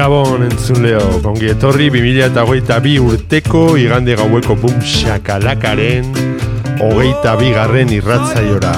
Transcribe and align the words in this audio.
Gabon 0.00 0.46
entzun 0.46 0.78
leo, 0.80 1.18
kongi 1.20 1.50
etorri 1.52 1.90
2008 1.92 2.78
bi 2.80 2.94
urteko 3.04 3.74
igande 3.76 4.14
gaueko 4.16 4.54
bum 4.56 4.78
shakalakaren 4.80 6.08
hogeita 6.80 7.34
bi 7.36 7.50
garren 7.52 7.92
irratzaiora. 7.92 8.72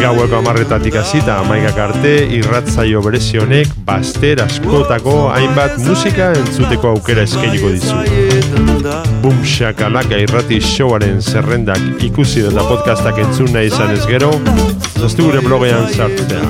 Gaueko 0.00 0.40
amarretatik 0.40 0.98
hasita 0.98 1.36
amaikak 1.44 1.78
arte 1.84 2.16
irratzaio 2.34 3.04
berezi 3.06 3.38
honek 3.38 3.78
baster 3.86 4.42
askotako 4.42 5.14
hainbat 5.36 5.78
musika 5.86 6.32
entzuteko 6.34 6.96
aukera 6.96 7.22
eskainiko 7.30 7.70
dizu. 7.76 8.90
Bum 9.22 9.38
shakalaka 9.56 10.18
irrati 10.26 10.58
showaren 10.74 11.22
zerrendak 11.22 12.02
ikusi 12.10 12.42
eta 12.50 12.66
podcastak 12.72 13.22
entzun 13.28 13.54
nahi 13.54 13.70
izan 13.70 13.94
ez 13.94 14.02
gero, 14.10 14.34
zaztu 14.96 15.30
gure 15.30 15.46
blogean 15.46 15.86
sartzea. 15.94 16.48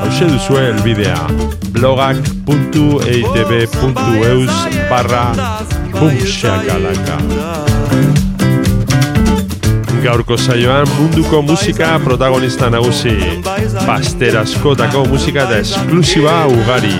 Hauxe 0.00 0.26
duzue 0.26 0.72
elbidea 0.72 1.20
blogak.eitb.eus 1.74 4.54
barra 4.90 5.24
bumxakalaka 5.98 7.16
Gaurko 10.04 10.36
saioan 10.36 10.86
munduko 10.98 11.42
musika 11.42 12.00
protagonista 12.04 12.70
nagusi 12.70 13.16
Baster 13.86 14.36
askotako 14.38 15.04
musika 15.10 15.42
eta 15.48 15.58
esklusiba 15.64 16.46
ugari 16.46 16.98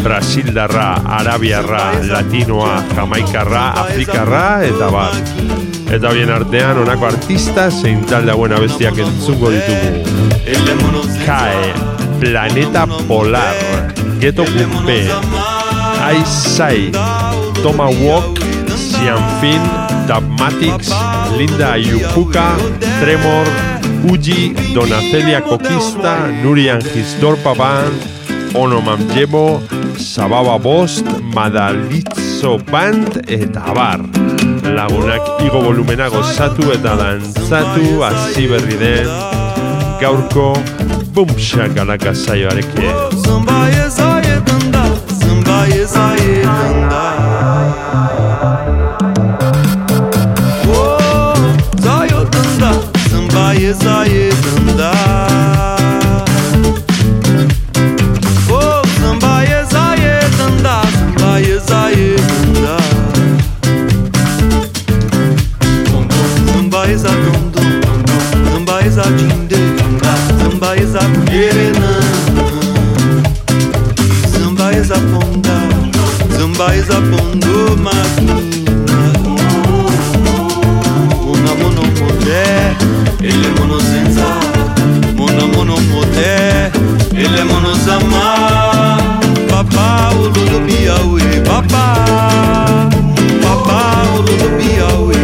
Brasildarra, 0.00 0.96
Arabiarra, 1.20 1.92
Latinoa, 2.08 2.82
Jamaikarra, 2.96 3.64
Afrikarra 3.84 4.62
eta 4.64 4.90
bar 4.90 5.14
Eta 5.90 6.12
bien 6.14 6.30
artean 6.30 6.78
honako 6.78 7.08
artista 7.08 7.64
zein 7.70 8.04
talde 8.06 8.30
hauen 8.30 8.52
abestiak 8.54 8.98
entzungo 9.02 9.50
ditugu. 9.50 10.04
Kae, 11.24 11.72
Planeta 12.20 12.84
Polar, 13.08 13.58
Ghetto 14.20 14.44
Gumbe, 14.44 15.08
Aizai, 16.04 16.92
Toma 17.62 17.88
Walk, 17.88 18.38
Cianfin, 18.68 19.62
Dubmatics, 20.06 20.90
Linda 21.38 21.72
Ayupuka, 21.72 22.56
Tremor, 23.00 23.46
Uji, 24.12 24.52
Donacelia 24.74 25.40
Kokista, 25.40 26.28
Nurian 26.42 26.82
Gisdorpa 26.82 27.54
Band, 27.54 27.96
Ono 28.54 28.82
Mamjebo, 28.82 29.62
Bost, 30.62 31.06
Madalitzo 31.34 32.58
Band 32.70 33.24
eta 33.26 33.64
Abar. 33.64 34.00
Lagunak 34.64 35.40
igo 35.46 35.62
volumena 35.62 36.10
gozatu 36.10 36.72
eta 36.72 36.94
dantzatu 36.94 38.02
hasi 38.04 38.46
berri 38.46 38.76
den 38.76 39.08
gaurko 40.00 40.52
bum 41.14 41.28
shaka 41.38 41.84
la 41.84 41.96
casa 41.98 42.34
yo 42.36 42.48
zumba 43.24 43.68
ye 43.74 43.88
zaye 43.88 44.40
danda 44.46 44.84
zumba 45.20 45.66
ye 45.66 45.84
zaye 45.84 46.44
liloba 76.60 76.74
eza 76.76 77.00
pongo 77.00 77.76
matuna 77.76 78.34
monamono 81.24 81.82
mote 81.82 82.76
elemono 83.22 83.78
zenza 83.80 84.26
monamono 85.16 85.76
mote 85.76 86.70
elemono 87.16 87.74
zama 87.74 88.36
papa 89.50 90.10
oh, 90.14 90.22
ololobi 90.22 90.84
yawe 90.84 91.40
papa. 91.44 91.84
Papa 93.42 94.02
oh, 94.02 94.18
ololobi 94.18 94.68
yawe 94.78 95.19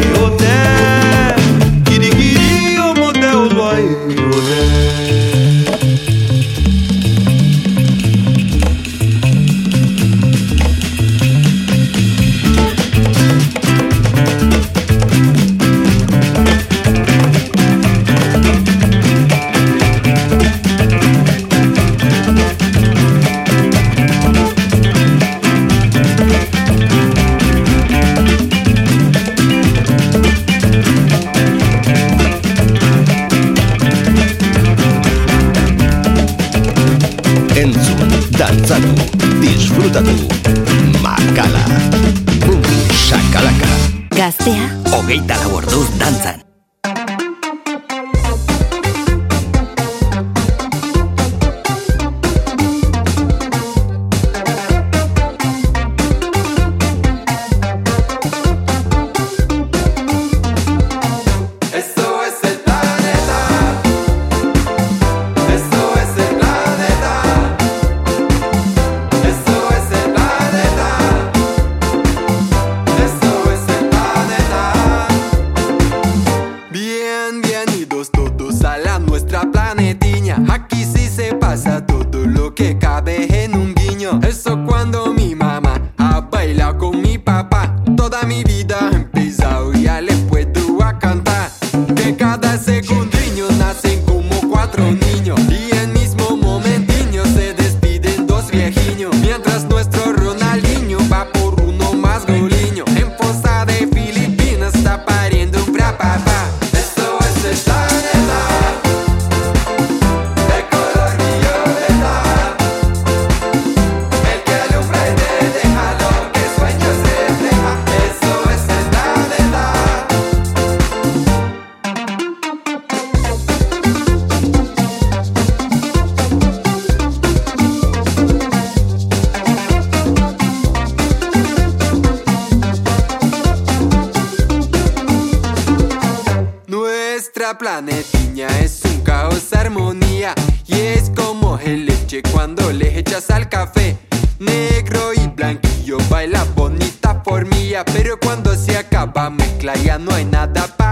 nuestra 137.46 137.58
planetiña 137.58 138.48
es 138.58 138.80
un 138.84 139.02
caos 139.02 139.52
armonía 139.52 140.34
y 140.66 140.80
es 140.80 141.12
como 141.14 141.56
el 141.60 141.86
leche 141.86 142.20
cuando 142.32 142.72
le 142.72 142.98
echas 142.98 143.30
al 143.30 143.48
café. 143.48 143.96
Negro 144.40 145.12
y 145.14 145.28
blanquillo 145.28 145.98
baila 146.10 146.44
bonita 146.56 147.22
por 147.22 147.42
formilla, 147.42 147.84
pero 147.84 148.18
cuando 148.18 148.52
se 148.56 148.76
acaba 148.76 149.30
mezcla 149.30 149.76
ya 149.76 149.96
no 149.96 150.12
hay 150.12 150.24
nada 150.24 150.66
para 150.76 150.85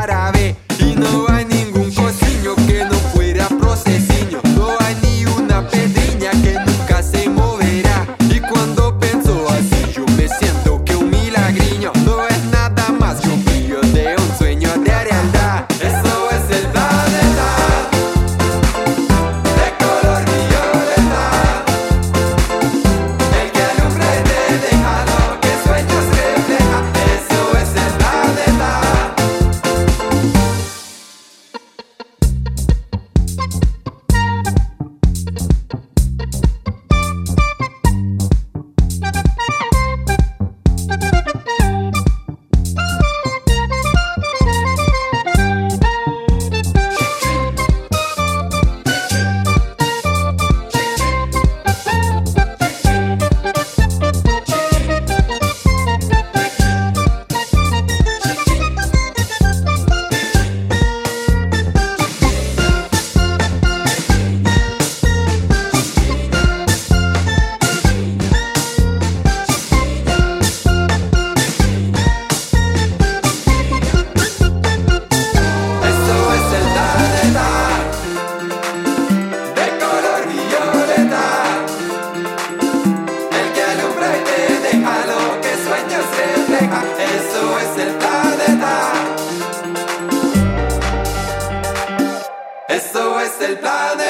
The 93.44 93.56
plan 93.56 94.03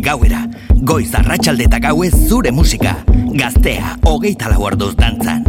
gauetik 0.00 0.04
gauera. 0.04 0.46
Goiz 0.82 1.14
arratsalde 1.14 1.64
eta 1.64 1.78
gauez 1.78 2.12
zure 2.28 2.52
musika. 2.52 2.96
Gaztea, 3.36 3.96
hogeita 4.04 4.50
lau 4.50 4.62
orduz 4.68 4.94
dantzan. 4.96 5.45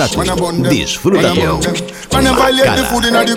Dantzatu, 0.00 0.52
disfrutatu. 0.68 1.60
Man 2.12 2.24
dem. 2.24 2.34
Violate 2.34 2.76
the 2.76 2.84
food 2.88 3.04
inna 3.04 3.24
the 3.24 3.34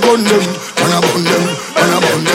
gun 0.00 0.24
dem, 0.26 1.42
man 1.74 1.90
a 1.94 2.25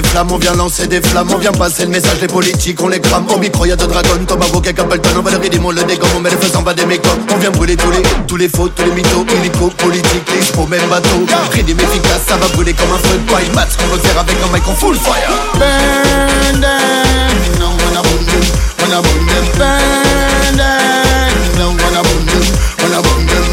des 0.00 0.08
flammes, 0.08 0.30
on 0.30 0.38
vient 0.38 0.54
lancer 0.54 0.86
des 0.86 1.00
flammes, 1.00 1.28
on 1.34 1.38
vient 1.38 1.52
passer 1.52 1.84
le 1.84 1.90
message 1.90 2.20
des 2.20 2.26
politiques, 2.26 2.80
on 2.82 2.88
les 2.88 3.00
crame. 3.00 3.26
Au 3.34 3.38
micro, 3.38 3.64
y'a 3.64 3.74
de 3.74 3.84
dragon, 3.84 4.10
Thomas 4.26 4.46
Bouquet, 4.52 4.72
Capleton, 4.72 5.10
on 5.18 5.22
va 5.22 5.30
le 5.32 5.38
ridim, 5.38 5.64
on 5.64 5.70
le 5.70 5.82
dégomme, 5.82 6.10
on 6.16 6.20
met 6.20 6.30
le 6.30 6.36
feu 6.36 6.56
en 6.56 6.62
bas 6.62 6.74
des 6.74 6.86
mécoms. 6.86 7.18
On 7.34 7.38
vient 7.38 7.50
brûler 7.50 7.76
tous 7.76 7.90
les, 7.90 8.02
tous 8.26 8.36
les 8.36 8.48
faux, 8.48 8.68
tous 8.68 8.84
les 8.84 8.92
mythos, 8.92 9.26
illico, 9.40 9.70
politiques, 9.78 10.30
les 10.34 10.44
chevaux, 10.44 10.66
même 10.66 10.88
bateau. 10.88 11.26
Ridim 11.52 11.78
efficace, 11.78 12.22
ça 12.28 12.36
va 12.36 12.46
brûler 12.48 12.74
comme 12.74 12.92
un 12.92 12.98
feu 12.98 13.18
de 13.18 13.30
paille. 13.30 13.50
Match 13.54 13.76
qu'on 13.76 13.94
veut 13.94 14.00
faire 14.00 14.20
avec 14.20 14.36
un 14.44 14.54
mic 14.54 14.64
full 14.78 14.96
fire. 14.96 15.32
Them. 15.58 16.28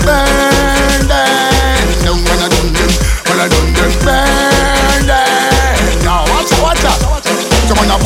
Burn 0.05 0.24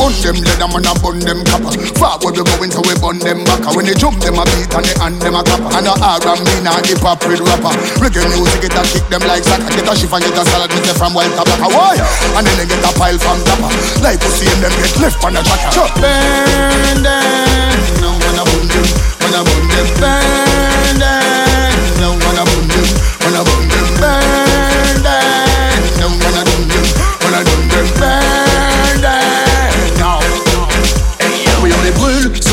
So 0.00 0.16
man 0.16 0.16
a 0.16 0.24
bun 0.24 0.24
them 0.24 0.40
leather, 0.40 0.68
man 0.72 0.88
a 0.88 0.92
bun 0.96 1.18
them 1.20 1.44
copper. 1.44 1.76
Forward 2.00 2.32
we 2.32 2.44
going 2.56 2.72
so 2.72 2.80
we 2.88 2.96
bun 2.96 3.18
them 3.20 3.44
back. 3.44 3.60
When 3.76 3.84
they 3.84 3.92
jump 3.92 4.16
them 4.24 4.40
a 4.40 4.44
beat 4.48 4.72
and 4.72 4.84
they 4.84 4.96
hand 4.96 5.20
them 5.20 5.36
a 5.36 5.44
clap. 5.44 5.60
And 5.76 5.88
a 5.88 5.92
R&B 5.92 6.48
now 6.64 6.80
hip 6.80 7.04
hop 7.04 7.20
with 7.28 7.44
rapper. 7.44 7.68
Reggae 8.00 8.24
music 8.32 8.64
it 8.64 8.72
a 8.72 8.80
kick 8.80 9.04
them 9.12 9.20
like 9.28 9.44
soccer. 9.44 9.68
Get 9.68 9.84
a 9.84 9.92
shift 9.92 10.12
and 10.12 10.24
get 10.24 10.40
a 10.40 10.44
salad 10.48 10.72
with 10.72 10.84
them 10.88 10.96
from 10.96 11.12
wild 11.12 11.36
tobacco. 11.36 11.68
Why? 11.68 12.00
And 12.00 12.46
then 12.48 12.56
they 12.56 12.64
get 12.64 12.80
a 12.80 12.90
pile 12.96 13.18
from 13.20 13.44
topper. 13.44 13.68
Like 14.00 14.20
pussy 14.24 14.48
and 14.48 14.64
them 14.64 14.72
get 14.80 14.96
left 15.04 15.20
on 15.20 15.36
the 15.36 15.44
tracker. 15.44 15.68
Chop 15.68 15.92
burn 16.00 17.04
them. 17.04 17.76
No 18.00 18.16
man 18.16 18.40
a 18.40 18.44
bun 18.48 18.64
them, 18.72 18.86
man 19.20 19.36
a 19.36 19.40
bun 19.44 19.64
them. 19.68 19.86
Burn 20.00 20.48
them. 20.48 20.49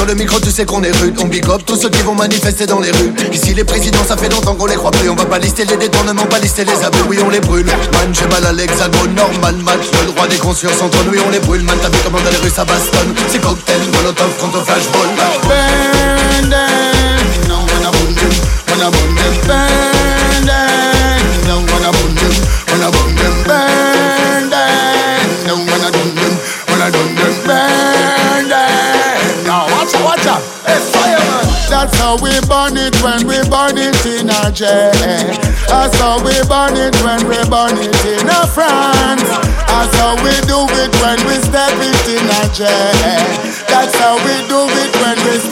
Le 0.07 0.15
micro, 0.15 0.39
tu 0.39 0.51
sais 0.51 0.65
qu'on 0.65 0.81
est 0.83 0.95
rude. 0.97 1.17
On 1.21 1.25
big 1.25 1.45
up 1.49 1.61
tous 1.65 1.75
ceux 1.75 1.89
qui 1.89 2.01
vont 2.01 2.15
manifester 2.15 2.65
dans 2.65 2.79
les 2.79 2.91
rues. 2.91 3.13
Ici, 3.31 3.53
les 3.53 3.65
présidents, 3.65 4.03
ça 4.07 4.15
fait 4.15 4.29
longtemps 4.29 4.55
qu'on 4.55 4.65
les 4.65 4.75
croit 4.75 4.91
plus. 4.91 5.09
On 5.09 5.15
va 5.15 5.25
pas 5.25 5.37
lister 5.37 5.65
les 5.65 5.75
détournements, 5.75 6.25
pas 6.25 6.39
lister 6.39 6.63
les 6.63 6.85
abus. 6.85 7.03
Oui, 7.09 7.17
on 7.23 7.29
les 7.29 7.41
brûle. 7.41 7.65
Man, 7.65 8.13
j'ai 8.13 8.27
mal 8.27 8.45
à 8.45 8.53
l'hexagone, 8.53 9.13
normal, 9.13 9.55
match. 9.57 9.85
Le 10.01 10.11
droit 10.13 10.27
des 10.27 10.37
consciences 10.37 10.81
entre 10.81 11.03
nous, 11.03 11.11
oui, 11.11 11.19
on 11.25 11.29
les 11.29 11.39
brûle. 11.39 11.63
Man, 11.63 11.77
t'as 11.81 11.89
vu 11.89 11.97
comment 12.03 12.19
dans 12.19 12.29
les 12.29 12.37
rues 12.37 12.49
ça 12.49 12.63
bastonne. 12.63 13.13
C'est 13.29 13.41
cocktail, 13.41 13.81
molotov 13.93 14.33
contre 14.39 14.63
flashball. 14.65 15.07
In. 34.61 35.37
That's 35.67 35.97
how 35.99 36.17
we 36.23 36.33
burn 36.49 36.75
it 36.75 36.95
when 37.05 37.21
we 37.29 37.37
burn 37.49 37.77
it 37.77 37.93
in 38.05 38.27
a 38.27 38.47
France. 38.47 39.23
That's 39.69 39.95
how 39.97 40.15
we 40.23 40.33
do 40.49 40.65
it 40.81 40.91
when 41.01 41.19
we 41.27 41.35
step 41.45 41.73
it 41.77 42.01
in 42.09 42.25
a 42.25 42.43
jet. 42.53 43.37
That's 43.69 43.95
how 43.99 44.17
we 44.17 44.35
do 44.47 44.66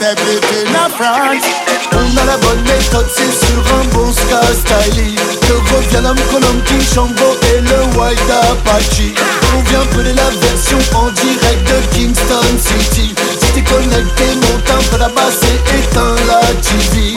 in 0.06 0.74
a 0.76 0.88
France. 0.88 1.42
On 1.90 2.16
a 2.16 2.24
la 2.24 2.36
bonne 2.36 2.62
méthode, 2.62 3.06
c'est 3.08 3.46
sur 3.46 3.58
un 3.74 3.84
bon 3.92 4.12
ska 4.12 4.40
Que 4.40 5.52
revient 5.74 6.02
l'homme 6.02 6.16
Colombe 6.30 6.62
King 6.64 6.80
Shango 6.80 7.36
et 7.54 7.60
le 7.60 7.98
White 7.98 8.20
Apache 8.30 9.14
On 9.56 9.62
vient 9.62 9.84
peler 9.96 10.12
la 10.12 10.30
version 10.30 10.78
en 10.94 11.10
direct 11.10 11.66
de 11.66 11.96
Kingston 11.96 12.58
City 12.58 13.14
Si 13.40 13.52
t'es 13.52 13.62
connecté, 13.62 14.24
monte 14.36 14.70
un 14.70 14.90
peu 14.90 14.98
la 14.98 15.08
basse 15.08 15.40
et 15.42 15.78
éteins 15.78 16.14
la 16.28 16.40
TV 16.62 17.16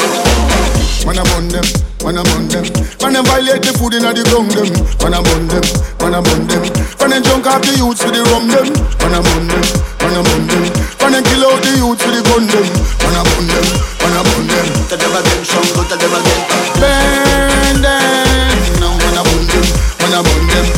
Man 1.06 1.18
a 1.18 1.24
burn 1.24 1.48
them, 1.48 1.64
man 2.04 2.18
a 2.18 2.24
burn 2.24 2.48
them. 2.50 2.64
Man 3.02 3.16
a 3.16 3.24
violate 3.24 3.64
the 3.64 3.74
food 3.80 3.96
inna 3.96 4.14
the 4.14 4.22
ground 4.30 4.52
them. 4.52 4.68
Man 5.02 5.18
a 5.18 5.24
burn 5.24 5.48
them, 5.48 5.64
man 6.04 6.14
a 6.14 6.22
burn 6.22 6.46
them. 6.46 6.62
Man 7.00 7.14
a 7.14 7.22
junk 7.24 7.48
off 7.48 7.64
the 7.64 7.74
youths 7.80 8.04
with 8.04 8.14
the 8.14 8.22
rum 8.30 8.46
them. 8.46 8.68
Man 9.02 9.16
a 9.16 9.20
burn 9.24 9.48
them, 9.48 9.64
man 10.04 10.18
a 10.18 10.22
burn 10.22 10.46
them. 10.46 10.64
Man 11.02 11.16
a 11.16 11.20
kill 11.24 11.50
out 11.50 11.64
the 11.64 11.72
youths 11.82 12.04
with 12.06 12.14
the 12.14 12.22
gun 12.30 12.46
them. 12.46 12.79
Burn 13.00 13.48
them, 13.48 13.68
man 14.02 14.16
a 14.18 14.22
burn 14.28 14.46
them. 14.48 14.68
Tell 14.90 14.98
them 14.98 15.16
again, 15.16 15.42
tell 15.46 15.64
them 16.02 16.14
again 16.18 16.42
Burn 16.82 17.78
them, 17.84 18.58
no 18.82 18.88
man 19.00 19.18
a 19.18 19.22
burn 19.28 19.44
them, 19.48 19.66
burn 20.00 20.12
them. 20.12 20.24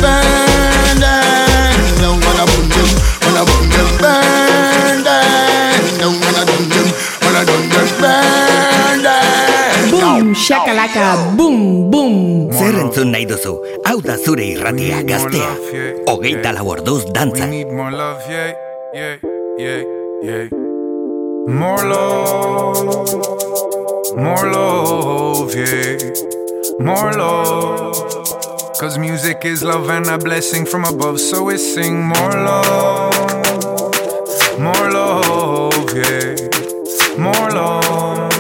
Burn 0.01 0.97
them, 0.97 2.15
burn 2.21 2.37
them, 2.71 2.89
a 3.31 3.43
burn 3.45 3.65
them. 3.71 3.87
Burn 4.01 4.99
them, 5.01 6.13
a 6.21 6.45
burn 6.49 6.65
them, 6.69 6.87
burn 7.21 7.45
them. 7.45 7.61
Burn 8.01 8.99
them. 9.03 9.91
Boom, 9.91 10.33
shakalaka, 10.35 11.35
boom, 11.37 11.89
boom. 11.91 12.13
Zer 12.51 12.75
entzun 12.79 13.11
nahi 13.11 13.25
duzu? 13.25 13.53
Hau 13.85 13.99
da 14.01 14.17
zure 14.17 14.45
irratia 14.53 15.03
gaztea. 15.03 15.51
Hogeita 16.07 16.51
lau 16.53 16.67
orduz 16.75 17.05
dantza. 17.13 17.45
We 17.45 17.49
need 17.51 17.71
more 17.71 17.91
love, 17.91 18.21
yeah, 18.29 18.53
yeah, 18.93 19.15
yeah, 19.57 19.81
yeah. 20.23 20.70
More 21.47 21.77
love, 21.77 22.86
more 24.15 24.51
love, 24.51 25.56
yeah. 25.56 25.97
More 26.80 27.12
love. 27.13 27.95
Cause 28.80 28.97
music 28.97 29.43
is 29.43 29.63
love 29.63 29.89
and 29.89 30.06
a 30.08 30.17
blessing 30.17 30.65
from 30.65 30.86
above, 30.86 31.19
so 31.19 31.43
we 31.45 31.58
sing 31.58 32.01
more 32.04 32.32
love, 32.32 33.13
more 34.60 34.91
love, 34.91 35.95
yeah. 35.95 36.36
More 37.17 37.49
love. 37.51 38.32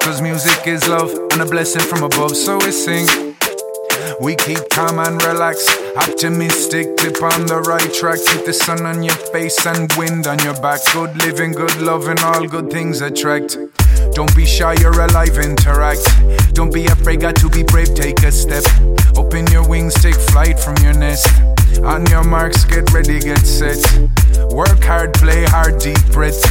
Cause 0.00 0.22
music 0.22 0.66
is 0.66 0.86
love 0.88 1.12
and 1.32 1.42
a 1.42 1.46
blessing 1.46 1.82
from 1.82 2.02
above, 2.04 2.36
so 2.36 2.58
we 2.58 2.70
sing. 2.70 3.29
We 4.20 4.36
keep 4.36 4.68
calm 4.68 4.98
and 4.98 5.22
relax, 5.24 5.66
optimistic, 5.96 6.94
tip 6.98 7.22
on 7.22 7.46
the 7.46 7.62
right 7.66 7.92
track. 7.94 8.18
Keep 8.26 8.44
the 8.44 8.52
sun 8.52 8.84
on 8.84 9.02
your 9.02 9.14
face 9.32 9.64
and 9.64 9.90
wind 9.96 10.26
on 10.26 10.38
your 10.40 10.52
back. 10.60 10.80
Good 10.92 11.16
living, 11.24 11.52
good 11.52 11.80
loving, 11.80 12.18
all 12.20 12.46
good 12.46 12.70
things 12.70 13.00
attract. 13.00 13.56
Don't 14.12 14.34
be 14.36 14.44
shy, 14.44 14.74
you're 14.74 15.00
alive, 15.00 15.38
interact. 15.38 16.04
Don't 16.52 16.72
be 16.72 16.84
afraid, 16.84 17.22
got 17.22 17.36
to 17.36 17.48
be 17.48 17.62
brave, 17.62 17.94
take 17.94 18.22
a 18.22 18.30
step. 18.30 18.64
Open 19.16 19.46
your 19.46 19.66
wings, 19.66 19.94
take 19.94 20.16
flight 20.16 20.60
from 20.60 20.76
your 20.84 20.92
nest. 20.92 21.26
On 21.78 22.04
your 22.06 22.24
marks, 22.24 22.64
get 22.64 22.92
ready, 22.92 23.20
get 23.20 23.46
set. 23.46 23.78
Work 24.52 24.82
hard, 24.84 25.14
play 25.14 25.44
hard, 25.44 25.78
deep 25.78 26.04
breath. 26.12 26.42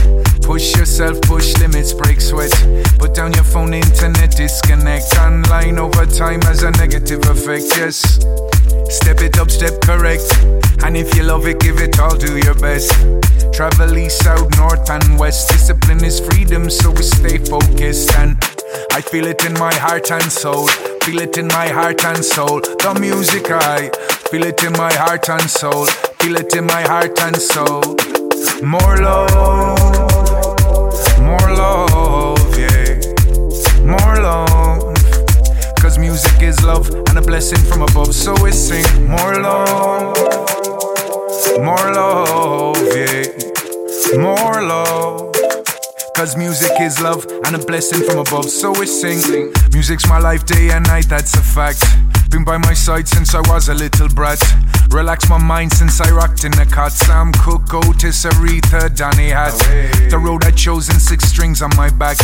Push 0.41 0.75
yourself, 0.75 1.21
push 1.21 1.57
limits, 1.59 1.93
break 1.93 2.19
sweat. 2.19 2.51
Put 2.97 3.13
down 3.13 3.33
your 3.33 3.43
phone, 3.43 3.73
internet, 3.73 4.31
disconnect. 4.31 5.17
Online 5.17 5.77
over 5.77 6.05
time 6.05 6.41
has 6.41 6.63
a 6.63 6.71
negative 6.71 7.21
effect, 7.25 7.65
yes. 7.77 8.19
Step 8.89 9.21
it 9.21 9.37
up, 9.37 9.51
step 9.51 9.79
correct. 9.81 10.25
And 10.83 10.97
if 10.97 11.15
you 11.15 11.23
love 11.23 11.45
it, 11.45 11.59
give 11.59 11.79
it 11.79 11.99
all, 11.99 12.15
do 12.17 12.37
your 12.39 12.55
best. 12.55 12.91
Travel 13.53 13.97
east, 13.97 14.23
south, 14.23 14.49
north, 14.57 14.89
and 14.89 15.19
west. 15.19 15.49
Discipline 15.49 16.03
is 16.03 16.19
freedom, 16.19 16.69
so 16.69 16.89
we 16.91 17.03
stay 17.03 17.37
focused. 17.37 18.15
And 18.15 18.37
I 18.91 19.01
feel 19.01 19.27
it 19.27 19.45
in 19.45 19.53
my 19.53 19.73
heart 19.75 20.11
and 20.11 20.31
soul. 20.31 20.67
Feel 21.03 21.19
it 21.21 21.37
in 21.37 21.47
my 21.47 21.67
heart 21.67 22.03
and 22.05 22.23
soul. 22.23 22.61
The 22.61 22.97
music, 22.99 23.49
I 23.49 23.89
feel 24.29 24.43
it 24.43 24.63
in 24.63 24.73
my 24.73 24.93
heart 24.93 25.29
and 25.29 25.49
soul. 25.49 25.85
Feel 26.19 26.35
it 26.35 26.55
in 26.55 26.65
my 26.65 26.81
heart 26.81 27.19
and 27.21 27.35
soul. 27.35 27.81
More 28.61 28.97
love, 28.97 29.79
more 31.21 31.49
love, 31.55 32.57
yeah. 32.57 32.99
More 33.83 34.21
love. 34.21 34.95
Cause 35.81 35.97
music 35.97 36.41
is 36.41 36.61
love 36.63 36.89
and 36.89 37.17
a 37.17 37.21
blessing 37.21 37.59
from 37.59 37.81
above, 37.81 38.13
so 38.13 38.33
we 38.43 38.51
sing 38.51 38.85
more 39.07 39.41
love, 39.41 40.15
more 41.63 41.93
love, 41.93 42.77
yeah, 42.95 43.23
more 44.17 44.61
love. 44.61 45.28
Cause 46.19 46.35
music 46.35 46.71
is 46.81 46.99
love 46.99 47.25
and 47.45 47.55
a 47.55 47.59
blessing 47.59 48.03
from 48.03 48.17
above, 48.17 48.49
so 48.49 48.77
we 48.77 48.85
sing. 48.87 49.53
Music's 49.71 50.05
my 50.09 50.19
life 50.19 50.45
day 50.45 50.69
and 50.69 50.85
night, 50.85 51.07
that's 51.07 51.33
a 51.35 51.41
fact. 51.41 51.81
Been 52.29 52.43
by 52.43 52.57
my 52.57 52.73
side 52.73 53.07
since 53.07 53.33
I 53.33 53.39
was 53.49 53.69
a 53.69 53.73
little 53.73 54.09
brat. 54.09 54.37
Relax 54.91 55.29
my 55.29 55.37
mind 55.37 55.71
since 55.71 56.01
I 56.01 56.11
rocked 56.11 56.43
in 56.43 56.51
the 56.51 56.65
cot. 56.65 56.91
Sam 56.91 57.31
Cooke, 57.31 57.73
Otis, 57.73 58.25
Aretha, 58.25 58.93
Donny 58.93 59.29
Hat. 59.29 59.53
The 60.09 60.19
road 60.19 60.43
I 60.43 60.51
chosen, 60.51 60.99
six 60.99 61.23
strings 61.23 61.61
on 61.61 61.71
my 61.77 61.89
back. 61.89 62.17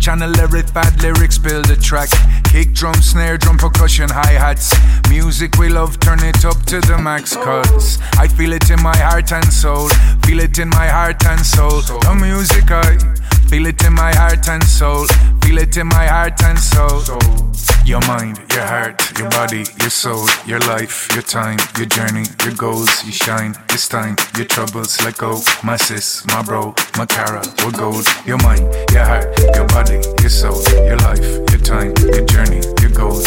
Channel 0.00 0.30
lyric, 0.30 0.72
bad 0.72 1.02
lyrics, 1.02 1.36
build 1.36 1.68
a 1.70 1.76
track. 1.76 2.08
Kick, 2.44 2.72
drum, 2.72 2.94
snare, 2.94 3.36
drum, 3.36 3.58
percussion, 3.58 4.08
hi 4.08 4.32
hats. 4.32 4.72
Music 5.10 5.58
we 5.58 5.68
love, 5.68 6.00
turn 6.00 6.24
it 6.24 6.42
up 6.46 6.58
to 6.66 6.80
the 6.80 6.96
max. 6.96 7.36
Cause 7.36 7.98
I 8.14 8.28
feel 8.28 8.54
it 8.54 8.70
in 8.70 8.82
my 8.82 8.96
heart 8.96 9.30
and 9.30 9.52
soul. 9.52 9.90
Feel 10.24 10.40
it 10.40 10.58
in 10.58 10.70
my 10.70 10.88
heart 10.88 11.22
and 11.26 11.44
soul. 11.44 11.82
The 11.82 12.14
music 12.14 12.70
I 12.70 12.96
feel 13.52 13.66
it 13.66 13.84
in 13.84 13.92
my 13.92 14.14
heart 14.14 14.48
and 14.48 14.64
soul. 14.64 15.04
Feel 15.42 15.58
it 15.58 15.76
in 15.76 15.86
my 15.86 16.06
heart 16.06 16.42
and 16.42 16.58
soul. 16.58 17.02
Your 17.84 18.00
mind, 18.08 18.38
your 18.54 18.64
heart, 18.64 18.96
your 19.18 19.28
body, 19.28 19.64
your 19.78 19.90
soul, 19.90 20.26
your 20.46 20.60
life, 20.60 21.08
your 21.12 21.22
time, 21.22 21.58
your 21.76 21.84
journey, 21.86 22.24
your 22.44 22.54
goals, 22.54 23.04
you 23.04 23.12
shine. 23.12 23.54
This 23.68 23.88
time, 23.88 24.16
your 24.38 24.46
troubles 24.46 24.98
let 25.04 25.18
go. 25.18 25.42
My 25.62 25.76
sis, 25.76 26.24
my 26.28 26.42
bro, 26.42 26.74
my 26.96 27.04
cara, 27.04 27.42
we're 27.62 27.72
gold. 27.72 28.06
Your 28.24 28.38
mind, 28.38 28.64
your 28.90 29.04
heart, 29.04 29.28
your 29.54 29.66
body, 29.68 30.00
your 30.22 30.30
soul, 30.30 30.62
your 30.88 30.96
life, 31.08 31.26
your 31.52 31.60
time, 31.60 31.92
your 32.08 32.24
journey, 32.24 32.62
your 32.80 32.90
goals, 32.90 33.26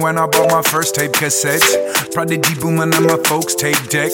When 0.00 0.16
I 0.16 0.26
bought 0.26 0.50
my 0.50 0.62
first 0.62 0.94
tape 0.94 1.12
cassette, 1.12 1.62
Prodigy 2.12 2.54
booming 2.54 2.94
and 2.94 3.06
my 3.06 3.18
folks 3.26 3.54
tape 3.54 3.76
deck. 3.88 4.10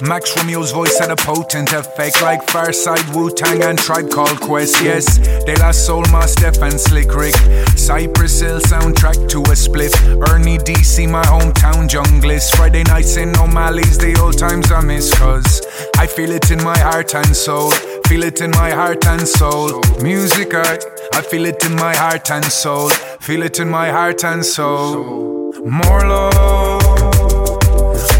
Max 0.00 0.34
Romeo's 0.36 0.70
voice 0.70 0.96
had 0.98 1.10
a 1.10 1.16
potent 1.16 1.72
effect, 1.72 2.22
like 2.22 2.46
Pharcyde, 2.46 3.14
Wu 3.14 3.30
Tang, 3.30 3.62
and 3.62 3.78
Tribe 3.78 4.10
Called 4.10 4.40
Quest. 4.40 4.82
Yes, 4.82 5.18
De 5.18 5.54
La 5.58 5.72
Soul, 5.72 6.04
Mos 6.12 6.34
Def 6.36 6.62
and 6.62 6.78
Slick 6.80 7.14
Rick. 7.14 7.34
Cypress 7.76 8.40
Hill 8.40 8.60
soundtrack 8.60 9.28
to 9.28 9.42
a 9.50 9.56
split. 9.56 9.92
Ernie 10.30 10.58
DC, 10.58 11.10
my 11.10 11.24
hometown 11.24 11.88
junglist. 11.88 12.54
Friday 12.56 12.84
nights 12.84 13.16
in 13.16 13.36
O'Malley's, 13.36 13.98
the 13.98 14.16
old 14.20 14.38
times 14.38 14.70
I 14.70 14.80
miss, 14.82 15.12
cause 15.18 15.66
I 15.98 16.06
feel 16.06 16.30
it 16.30 16.50
in 16.50 16.62
my 16.62 16.78
heart 16.78 17.14
and 17.14 17.36
soul. 17.36 17.72
Feel 18.08 18.22
it 18.22 18.40
in 18.40 18.50
my 18.50 18.70
heart 18.70 19.06
and 19.06 19.26
soul. 19.26 19.80
Music 20.02 20.52
art, 20.54 20.84
I 21.14 21.22
feel 21.22 21.46
it 21.46 21.64
in 21.64 21.74
my 21.74 21.94
heart 21.94 22.30
and 22.30 22.44
soul. 22.44 22.90
Feel 23.20 23.42
it 23.42 23.58
in 23.58 23.68
my 23.68 23.90
heart 23.90 24.24
and 24.24 24.44
soul. 24.44 25.52
More 25.64 26.00
love, 26.06 26.82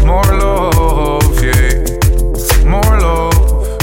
more 0.05 0.23
love, 0.23 1.43
yeah. 1.43 1.85
More 2.65 2.99
love. 2.99 3.79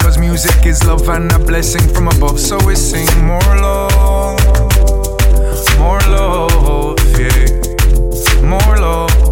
Cause 0.00 0.18
music 0.18 0.66
is 0.66 0.84
love 0.84 1.08
and 1.08 1.32
a 1.32 1.38
blessing 1.38 1.88
from 1.94 2.08
above. 2.08 2.38
So 2.38 2.58
we 2.66 2.74
sing 2.76 3.08
more 3.24 3.40
love, 3.40 4.40
more 5.78 6.00
love, 6.00 6.98
yeah. 7.18 8.42
More 8.42 8.76
love 8.78 9.24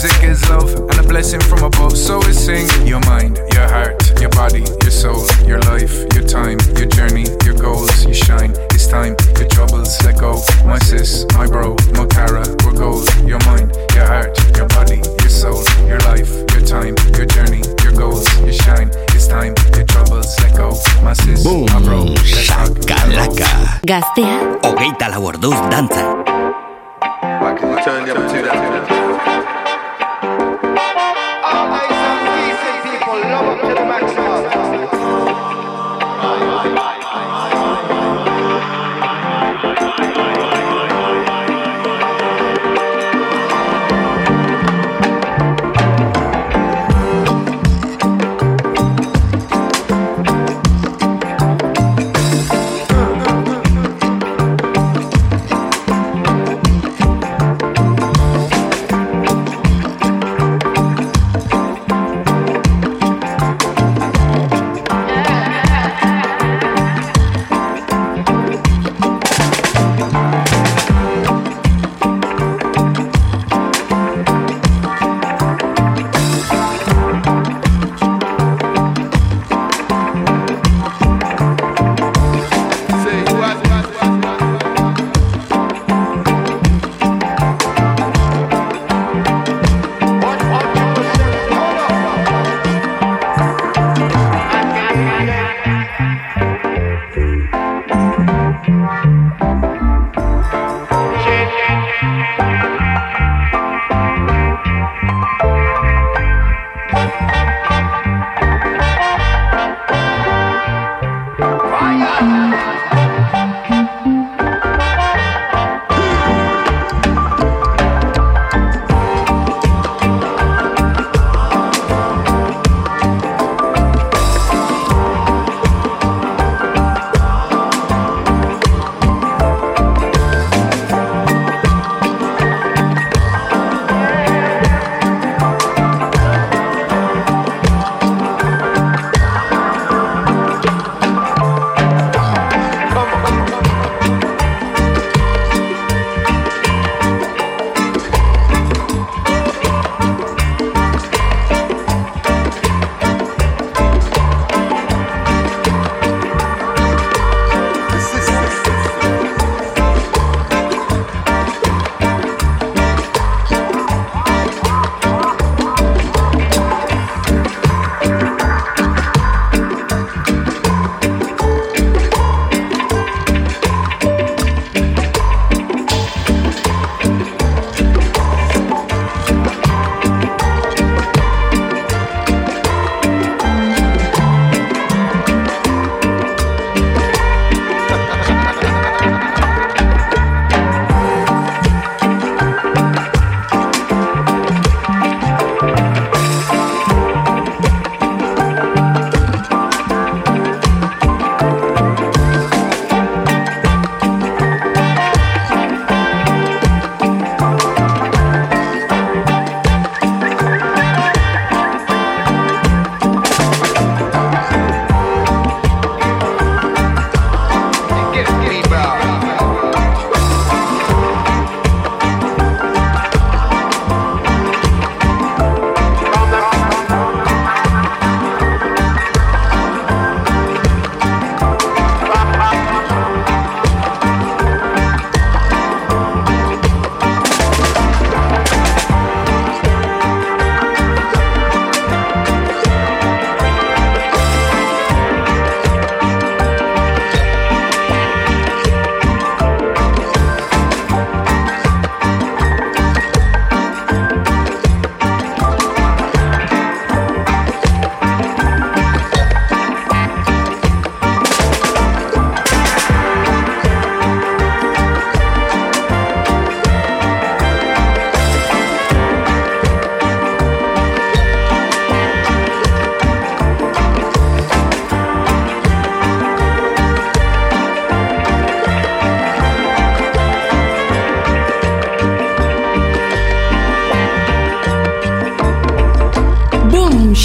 music 0.00 0.22
is 0.22 0.48
love 0.48 0.72
and 0.74 0.98
a 1.00 1.02
blessing 1.02 1.40
from 1.40 1.64
above. 1.64 1.96
So 1.96 2.18
we 2.18 2.32
sing 2.32 2.86
your 2.86 3.00
mind, 3.00 3.36
your 3.52 3.68
heart, 3.68 4.07
your 4.20 4.30
body, 4.30 4.64
your 4.82 4.90
soul, 4.90 5.24
your 5.46 5.60
life, 5.70 5.94
your 6.14 6.26
time, 6.26 6.58
your 6.76 6.86
journey, 6.86 7.24
your 7.44 7.54
goals, 7.54 8.04
your 8.04 8.14
shine. 8.14 8.52
It's 8.74 8.86
time, 8.86 9.16
your 9.38 9.48
troubles, 9.48 9.90
let 10.04 10.18
go. 10.18 10.42
My 10.64 10.78
sis, 10.78 11.24
my 11.34 11.46
bro, 11.46 11.76
my 11.94 12.06
cara, 12.06 12.44
we're 12.64 12.72
gold. 12.72 13.08
Your 13.24 13.38
mind, 13.46 13.74
your 13.94 14.06
heart, 14.06 14.38
your 14.56 14.66
body, 14.68 14.96
your 14.96 15.28
soul, 15.28 15.62
your 15.86 15.98
life, 16.00 16.30
your 16.52 16.64
time, 16.64 16.94
your 17.16 17.26
journey, 17.26 17.62
your 17.82 17.92
goals, 17.92 18.26
your 18.40 18.52
shine. 18.52 18.90
It's 19.14 19.26
time, 19.26 19.54
your 19.74 19.84
troubles, 19.86 20.28
let 20.40 20.56
go. 20.56 20.76
My 21.02 21.12
sis, 21.12 21.42
Boom. 21.44 21.66
my 21.66 21.80
bro, 21.80 22.06
shakalaka. 22.24 23.80
Gaztea. 23.86 24.58
Hogeita 24.62 25.08
lau 25.08 25.24
orduz 25.24 25.56
dantzan. 25.70 26.24
Turn 27.84 28.04
the 28.04 28.12
other 28.12 28.28
two. 28.28 29.47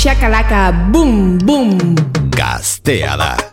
Shakalaka, 0.04 0.74
boom, 0.92 1.38
boom. 1.38 1.96
Gaztea 2.30 3.16
da. 3.16 3.53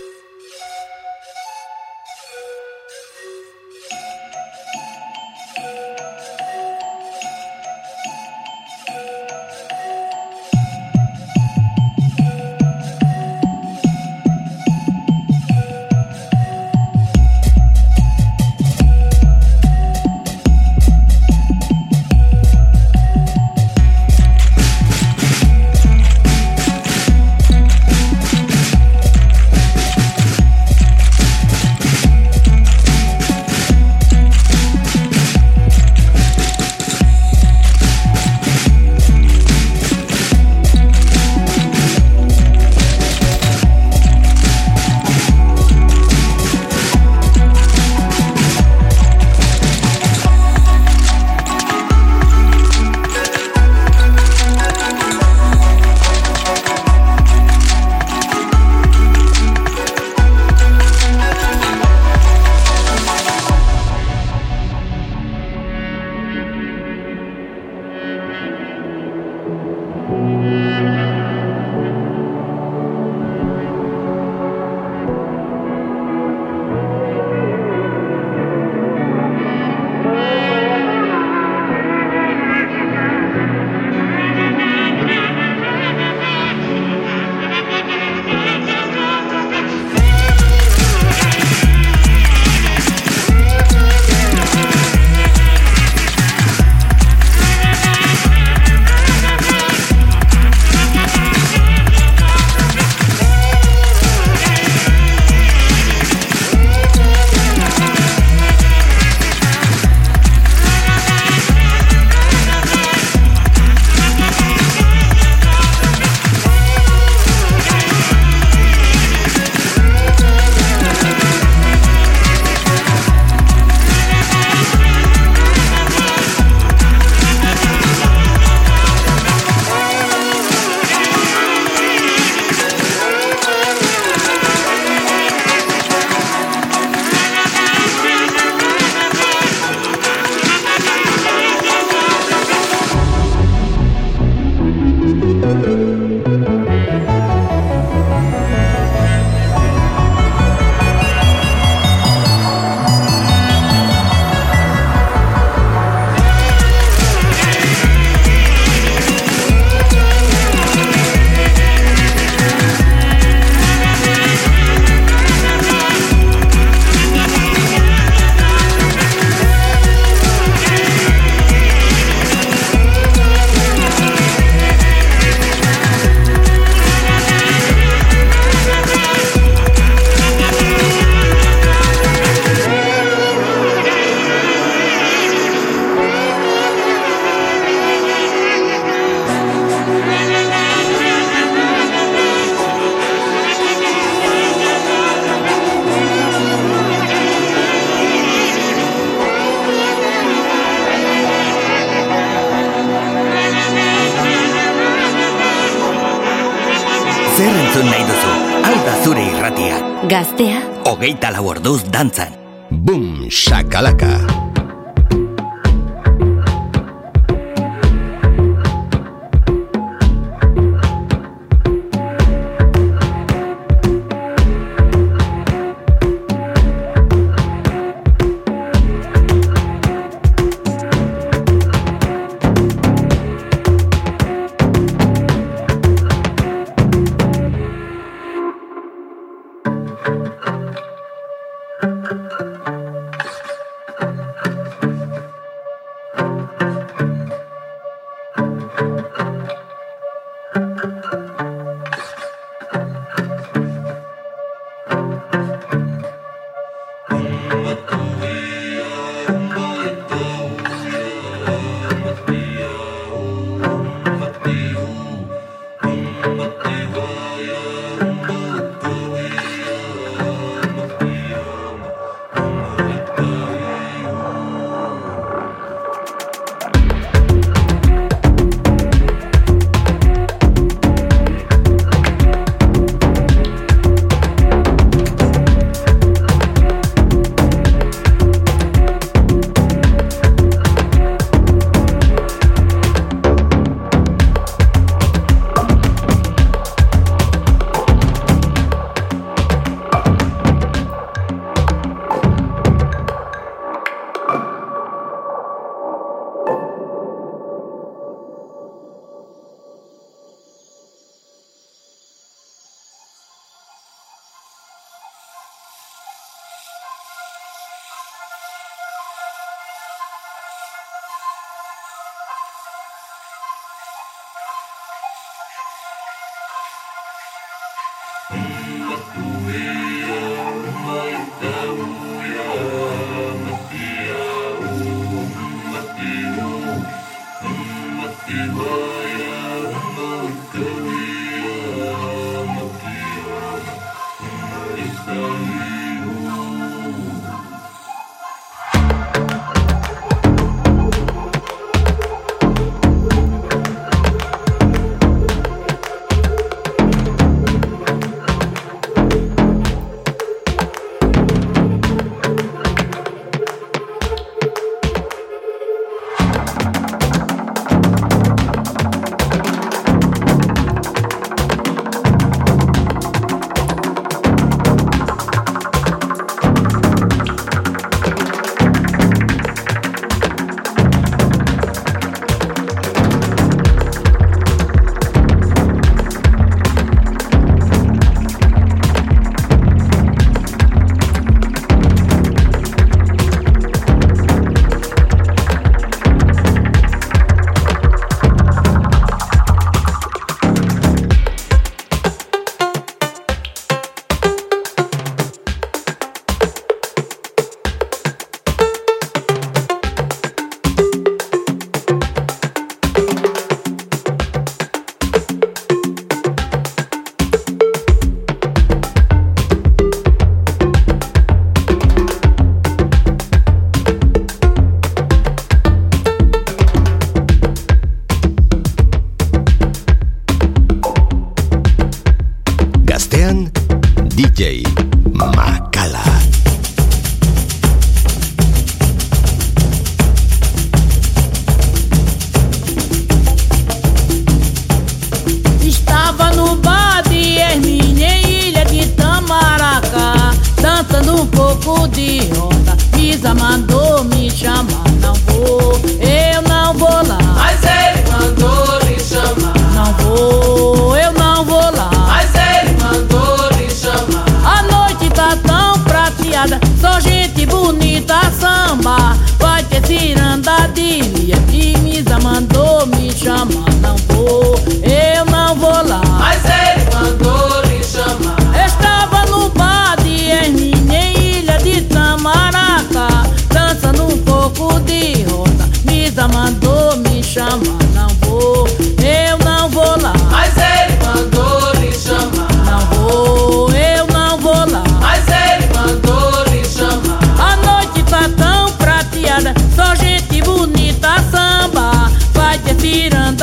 Hogeita 211.01 211.31
lau 211.33 211.47
orduz 211.49 211.81
dantzan. 211.89 212.35
Bum, 212.69 213.25
shakalaka. 213.25 214.40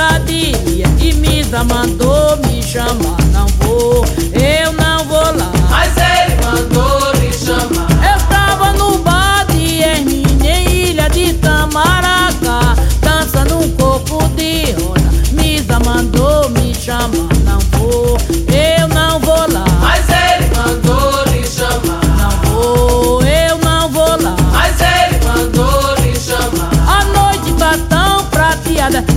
sabia 0.09 0.89
que 0.99 1.13
me 1.15 1.45
mandou 1.65 2.37
me 2.47 2.63
chamar, 2.63 3.23
não 3.33 3.47
vou. 3.59 4.05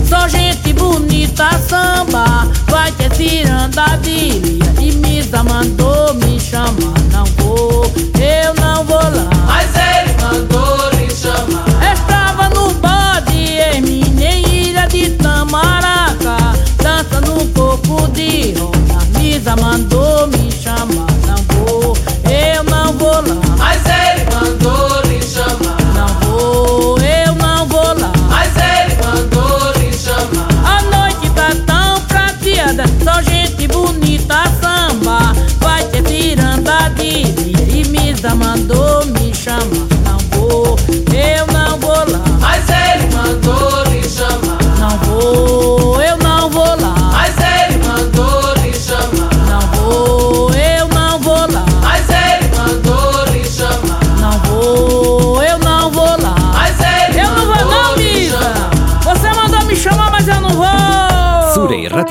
Só 0.08 0.28
gente 0.28 0.74
bonita 0.74 1.50
samba 1.68 2.48
Vai 2.68 2.92
ter 2.94 3.14
cirandabilia 3.16 4.74
E 4.80 4.92
misa 4.94 5.44
mandou 5.44 6.14
me 6.16 6.40
chamar 6.40 7.00
Não 7.12 7.26
vou, 7.38 7.92
eu 8.20 8.54
não 8.56 8.84
vou 8.84 8.98
lá. 8.98 9.30
Mas 9.46 9.70
ele 9.76 10.14
mandou 10.22 11.00
me 11.00 11.10
chamar. 11.10 11.66
Estava 11.94 12.50
no 12.50 12.74
bode 12.76 13.38
em 13.76 13.82
minha 13.82 14.36
ilha 14.40 14.88
de 14.88 15.12
Tamaraca 15.12 16.38
Dança 16.82 17.22
no 17.22 17.46
corpo 17.50 18.08
de 18.12 18.54
roda. 18.58 19.20
Misa 19.20 19.56
mandou 19.56 20.28
me 20.28 20.41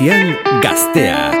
irratian 0.01 0.61
gaztea. 0.61 1.40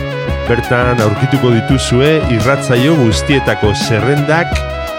Bertan 0.51 0.99
aurkituko 0.99 1.47
dituzue 1.53 2.07
irratzaio 2.35 2.97
guztietako 2.99 3.69
zerrendak 3.71 4.49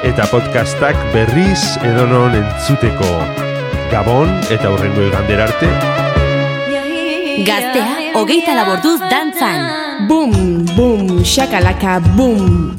eta 0.09 0.25
podcastak 0.31 0.97
berriz 1.13 1.75
edonon 1.85 2.39
entzuteko. 2.39 3.11
Gabon 3.91 4.33
eta 4.49 4.71
hurrengo 4.73 5.05
egander 5.11 5.43
arte. 5.45 5.69
Gaztea, 7.45 8.15
hogeita 8.23 8.57
laborduz 8.63 8.97
dantzan. 9.13 10.09
Bum, 10.09 10.33
bum, 10.73 11.21
shakalaka, 11.21 11.99
bum. 12.17 12.73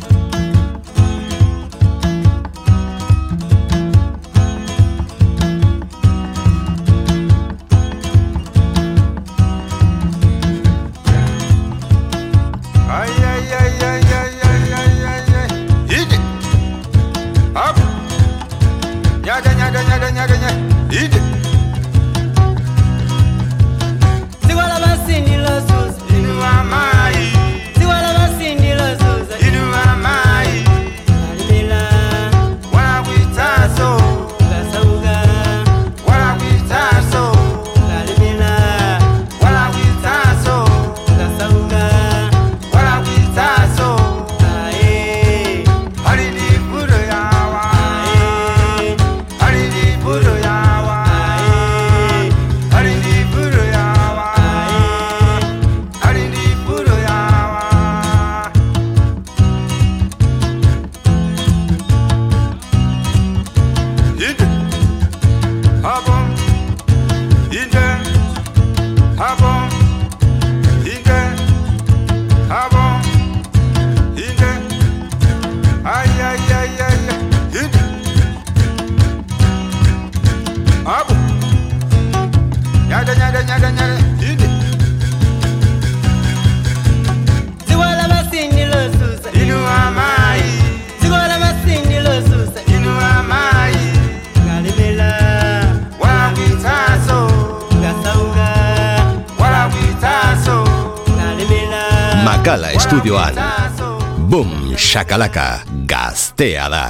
Gaztea 105.85 106.69
da. 106.69 106.82